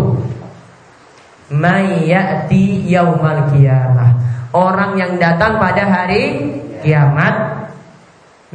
[1.51, 4.11] mayyati yaumal kiamah.
[4.55, 7.67] Orang yang datang pada hari kiamat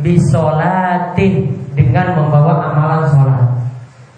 [0.00, 3.63] bisolatin dengan membawa amalan sholat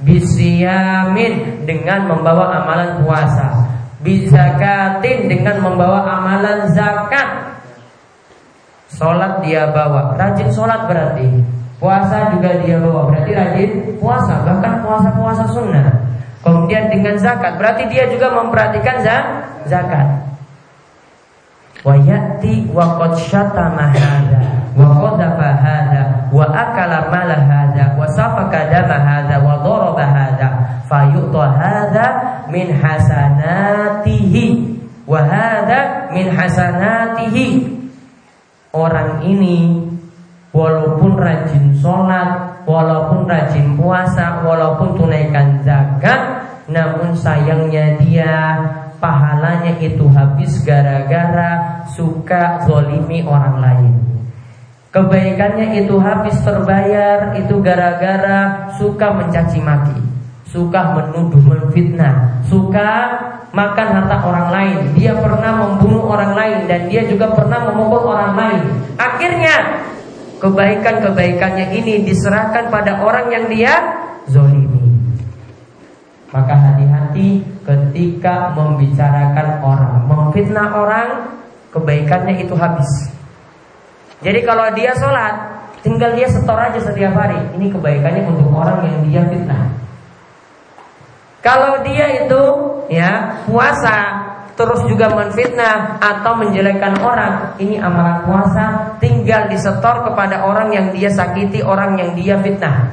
[0.04, 3.64] Bisiyamin dengan membawa amalan puasa.
[4.04, 7.56] Bizakatin dengan membawa amalan zakat.
[8.92, 10.12] Sholat dia bawa.
[10.20, 11.40] Rajin sholat berarti.
[11.80, 13.08] Puasa juga dia bawa.
[13.12, 15.88] Berarti rajin puasa Bahkan puasa-puasa sunnah.
[16.40, 19.00] Kemudian dengan zakat Berarti dia juga memperhatikan
[19.64, 20.06] zakat.
[21.86, 23.94] Wa ya'ti wa qad syatama
[24.76, 28.96] wa qadhafa hadha wa akala mala hadha wa safaka dama
[30.86, 32.06] fayu'ta hadha
[32.50, 34.46] min hasanatihi.
[35.06, 37.46] Wa hadha min hasanatihi.
[38.74, 39.82] Orang ini
[40.56, 48.58] walaupun rajin sholat walaupun rajin puasa walaupun tunaikan zakat namun sayangnya dia
[48.98, 53.94] pahalanya itu habis gara-gara suka zolimi orang lain.
[54.90, 60.00] Kebaikannya itu habis terbayar itu gara-gara suka mencaci maki,
[60.50, 62.90] suka menuduh, menfitnah, suka
[63.50, 64.78] makan harta orang lain.
[64.94, 68.62] Dia pernah membunuh orang lain dan dia juga pernah memukul orang lain.
[69.00, 69.56] Akhirnya
[70.38, 73.72] kebaikan-kebaikannya ini diserahkan pada orang yang dia
[74.28, 74.84] zolimi.
[76.34, 81.08] Maka hati-hati ketika membicarakan orang, memfitnah orang,
[81.72, 83.08] kebaikannya itu habis.
[84.20, 85.34] Jadi kalau dia sholat,
[85.80, 87.40] tinggal dia setor aja setiap hari.
[87.56, 89.55] Ini kebaikannya untuk orang yang dia fitnah.
[91.46, 92.42] Kalau dia itu
[92.90, 94.26] ya puasa
[94.58, 101.06] terus juga menfitnah atau menjelekkan orang, ini amalan puasa tinggal disetor kepada orang yang dia
[101.06, 102.90] sakiti, orang yang dia fitnah.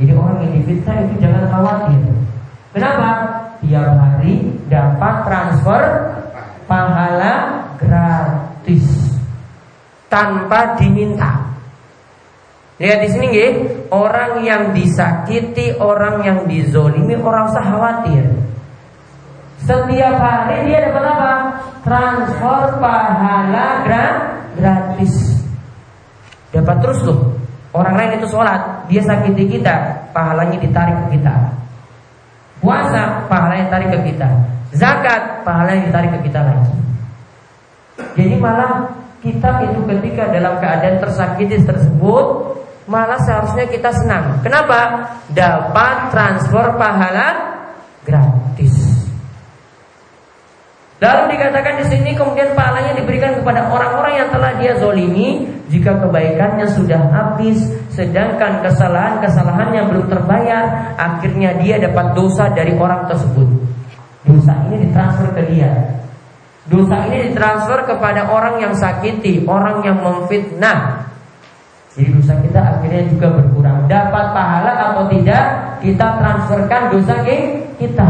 [0.00, 2.00] Jadi orang yang difitnah itu jangan khawatir.
[2.72, 3.10] Kenapa?
[3.60, 4.34] Tiap hari
[4.72, 5.82] dapat transfer
[6.64, 7.34] pahala
[7.76, 8.86] gratis
[10.06, 11.55] tanpa diminta.
[12.76, 13.52] Lihat di sini nggih,
[13.88, 18.24] orang yang disakiti, orang yang dizolimi, orang usah khawatir.
[19.64, 21.32] Setiap hari dia dapat apa?
[21.80, 23.68] Transfer pahala
[24.52, 25.40] gratis.
[26.52, 27.32] Dapat terus loh.
[27.72, 31.34] Orang lain itu sholat, dia sakiti kita, pahalanya ditarik ke kita.
[32.60, 34.28] Puasa, pahalanya ditarik ke kita.
[34.76, 36.72] Zakat, pahalanya ditarik ke kita lagi.
[38.16, 42.56] Jadi malah kita itu ketika dalam keadaan tersakiti tersebut
[42.86, 44.40] malah seharusnya kita senang.
[44.42, 45.10] Kenapa?
[45.30, 47.58] Dapat transfer pahala
[48.06, 48.74] gratis.
[50.96, 56.64] Lalu dikatakan di sini kemudian pahalanya diberikan kepada orang-orang yang telah dia zolimi jika kebaikannya
[56.72, 57.58] sudah habis,
[57.92, 63.44] sedangkan kesalahan-kesalahan yang belum terbayar, akhirnya dia dapat dosa dari orang tersebut.
[64.24, 65.70] Dosa ini ditransfer ke dia.
[66.70, 71.12] Dosa ini ditransfer kepada orang yang sakiti, orang yang memfitnah.
[71.92, 72.60] Jadi dosa kita
[72.96, 73.78] akhirnya juga berkurang.
[73.84, 75.44] Dapat pahala atau tidak,
[75.84, 77.14] kita transferkan dosa
[77.76, 78.08] kita.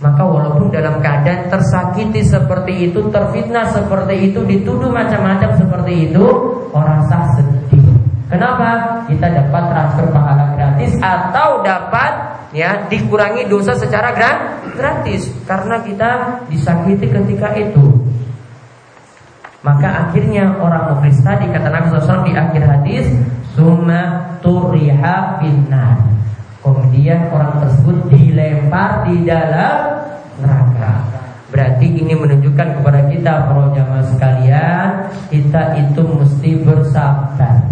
[0.00, 6.24] Maka walaupun dalam keadaan tersakiti seperti itu, terfitnah seperti itu, dituduh macam-macam seperti itu,
[6.72, 7.84] orang sah sedih.
[8.28, 9.00] Kenapa?
[9.08, 12.12] Kita dapat transfer pahala gratis atau dapat
[12.54, 14.14] ya dikurangi dosa secara
[14.72, 16.10] gratis karena kita
[16.48, 17.90] disakiti ketika itu.
[19.60, 23.06] Maka akhirnya orang muflis tadi kata Nabi SAW di akhir hadis,
[23.60, 24.00] summa
[24.40, 26.10] turiha finnar
[26.60, 30.04] Kemudian orang tersebut dilempar di dalam
[30.44, 30.92] neraka.
[31.48, 34.88] Berarti ini menunjukkan kepada kita para jamaah sekalian,
[35.32, 37.64] kita itu mesti bersabar.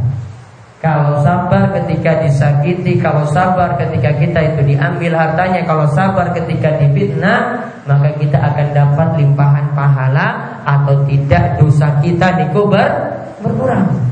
[0.81, 7.69] Kalau sabar ketika disakiti, kalau sabar ketika kita itu diambil hartanya, kalau sabar ketika difitnah,
[7.85, 12.89] maka kita akan dapat limpahan pahala atau tidak dosa kita dikuber
[13.45, 14.09] berkurang.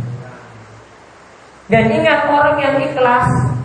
[1.66, 3.56] Dan ingat orang yang ikhlas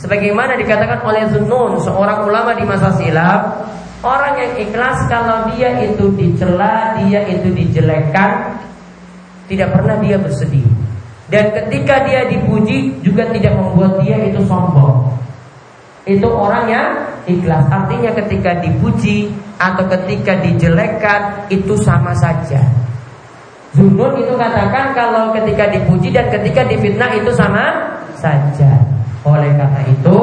[0.00, 3.68] Sebagaimana dikatakan oleh Zunnun, seorang ulama di masa silam,
[4.00, 8.56] orang yang ikhlas kalau dia itu dicela, dia itu dijelekkan,
[9.44, 10.64] tidak pernah dia bersedih.
[11.28, 15.20] Dan ketika dia dipuji juga tidak membuat dia itu sombong.
[16.08, 16.88] Itu orang yang
[17.28, 17.68] ikhlas.
[17.68, 19.28] Artinya ketika dipuji
[19.60, 22.64] atau ketika dijelekkan itu sama saja.
[23.70, 28.82] Zunun itu katakan kalau ketika dipuji dan ketika difitnah itu sama saja.
[29.20, 30.18] Oleh karena itu,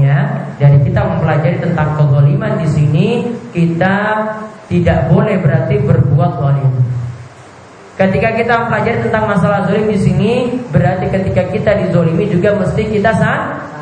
[0.00, 0.24] ya,
[0.56, 3.08] jadi kita mempelajari tentang kezaliman di sini,
[3.52, 4.24] kita
[4.72, 6.72] tidak boleh berarti berbuat zalim.
[8.00, 10.32] Ketika kita mempelajari tentang masalah zalim di sini,
[10.72, 13.12] berarti ketika kita dizolimi juga mesti kita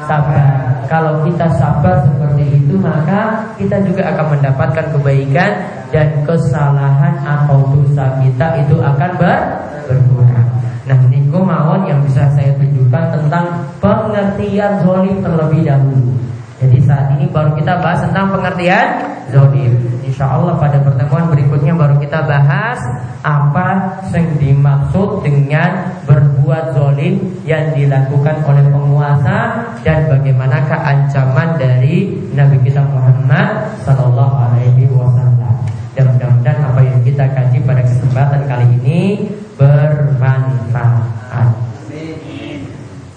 [0.04, 0.82] sabar.
[0.90, 5.51] Kalau kita sabar seperti itu, maka kita juga akan mendapatkan kebaikan
[5.95, 9.39] dan kesalahan atau dosa kita itu akan ber
[9.87, 10.49] berkurang.
[10.87, 13.47] Nah, niku mawon yang bisa saya tunjukkan tentang
[13.82, 16.14] pengertian zolim terlebih dahulu.
[16.57, 18.87] Jadi saat ini baru kita bahas tentang pengertian
[19.28, 19.76] zolim.
[20.07, 22.80] Insya Allah pada pertemuan berikutnya baru kita bahas
[23.20, 29.39] apa yang dimaksud dengan berbuat zolim yang dilakukan oleh penguasa
[29.84, 31.45] dan bagaimana ancaman
[31.87, 35.55] dari Nabi kita Muhammad Sallallahu Alaihi Wasallam.
[35.95, 41.49] Dan mudah-mudahan apa yang kita kaji pada kesempatan kali ini bermanfaat.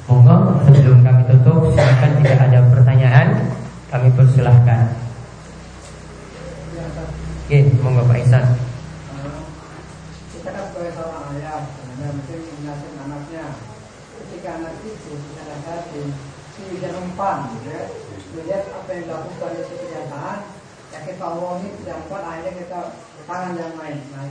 [0.05, 3.27] Monggo sebelum kami tutup silakan tidak ada pertanyaan
[3.89, 4.93] kami persilahkan.
[7.49, 8.45] Oke, monggo Pak Ihsan.
[10.29, 13.45] Kita kan sebagai seorang ayah, sebenarnya mungkin menasih anaknya.
[14.13, 15.17] Ketika anak itu
[17.19, 17.83] mempan, gitu ya.
[18.29, 20.37] Melihat apa yang dilakukan di kenyataan,
[24.09, 24.25] Nah?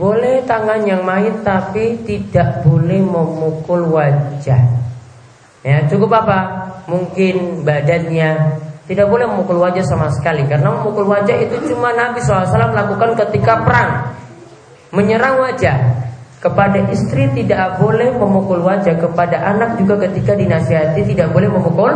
[0.00, 4.62] Boleh tangan yang main tapi tidak boleh memukul wajah.
[5.62, 6.38] Ya, cukup apa?
[6.86, 12.70] Mungkin badannya tidak boleh memukul wajah sama sekali karena memukul wajah itu cuma Nabi SAW
[12.70, 14.14] lakukan ketika perang
[14.94, 15.74] menyerang wajah
[16.38, 21.90] kepada istri tidak boleh memukul wajah kepada anak juga ketika dinasihati tidak boleh memukul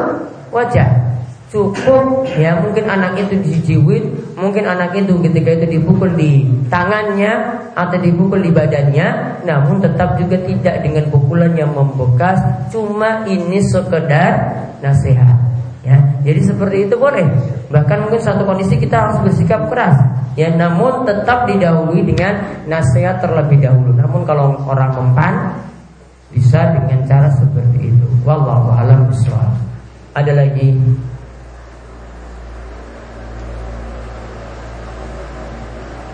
[0.51, 1.10] wajah
[1.51, 2.25] cukup.
[2.39, 4.05] Ya mungkin anak itu dijiwit
[4.39, 10.39] mungkin anak itu ketika itu dipukul di tangannya atau dipukul di badannya namun tetap juga
[10.47, 12.41] tidak dengan pukulan yang membekas
[12.71, 14.33] cuma ini sekedar
[14.81, 15.37] nasihat.
[15.83, 17.27] Ya jadi seperti itu boleh.
[17.71, 19.99] Bahkan mungkin satu kondisi kita harus bersikap keras.
[20.39, 23.99] Ya namun tetap didahului dengan nasihat terlebih dahulu.
[23.99, 25.35] Namun kalau orang mempan
[26.31, 28.07] bisa dengan cara seperti itu.
[28.23, 29.11] Wallahu alam
[30.11, 30.75] ada lagi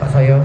[0.00, 0.38] Pak Soyo.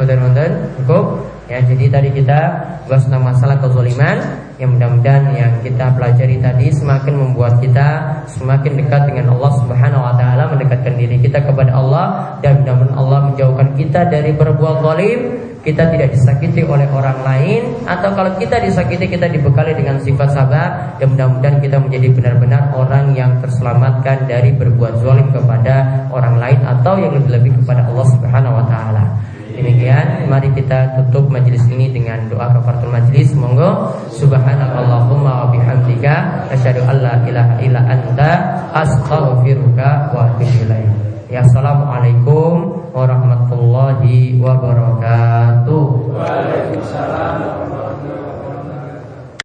[0.00, 1.04] Betul-betul cukup.
[1.50, 2.40] Ya jadi tadi kita
[2.86, 4.22] bahas tentang masalah kezaliman
[4.62, 10.14] yang mudah-mudahan yang kita pelajari tadi semakin membuat kita semakin dekat dengan Allah Subhanahu wa
[10.14, 15.20] taala, mendekatkan diri kita kepada Allah dan mudah-mudahan Allah menjauhkan kita dari berbuat zalim,
[15.60, 20.96] kita tidak disakiti oleh orang lain atau kalau kita disakiti kita dibekali dengan sifat sabar
[20.96, 26.96] dan mudah-mudahan kita menjadi benar-benar orang yang terselamatkan dari berbuat zalim kepada orang lain atau
[26.96, 29.04] yang lebih-lebih kepada Allah Subhanahu wa taala.
[29.60, 33.36] Demikian mari kita tutup majelis ini dengan doa kafaratul majelis.
[33.36, 38.30] Monggo subhanakallahumma wa bihamdika asyhadu an la ilaha illa anta
[38.72, 40.88] astaghfiruka wa atubu ilaik.
[41.28, 45.84] Ya, Assalamualaikum warahmatullahi wabarakatuh.
[46.14, 47.79] Waalaikumsalam warahmatullahi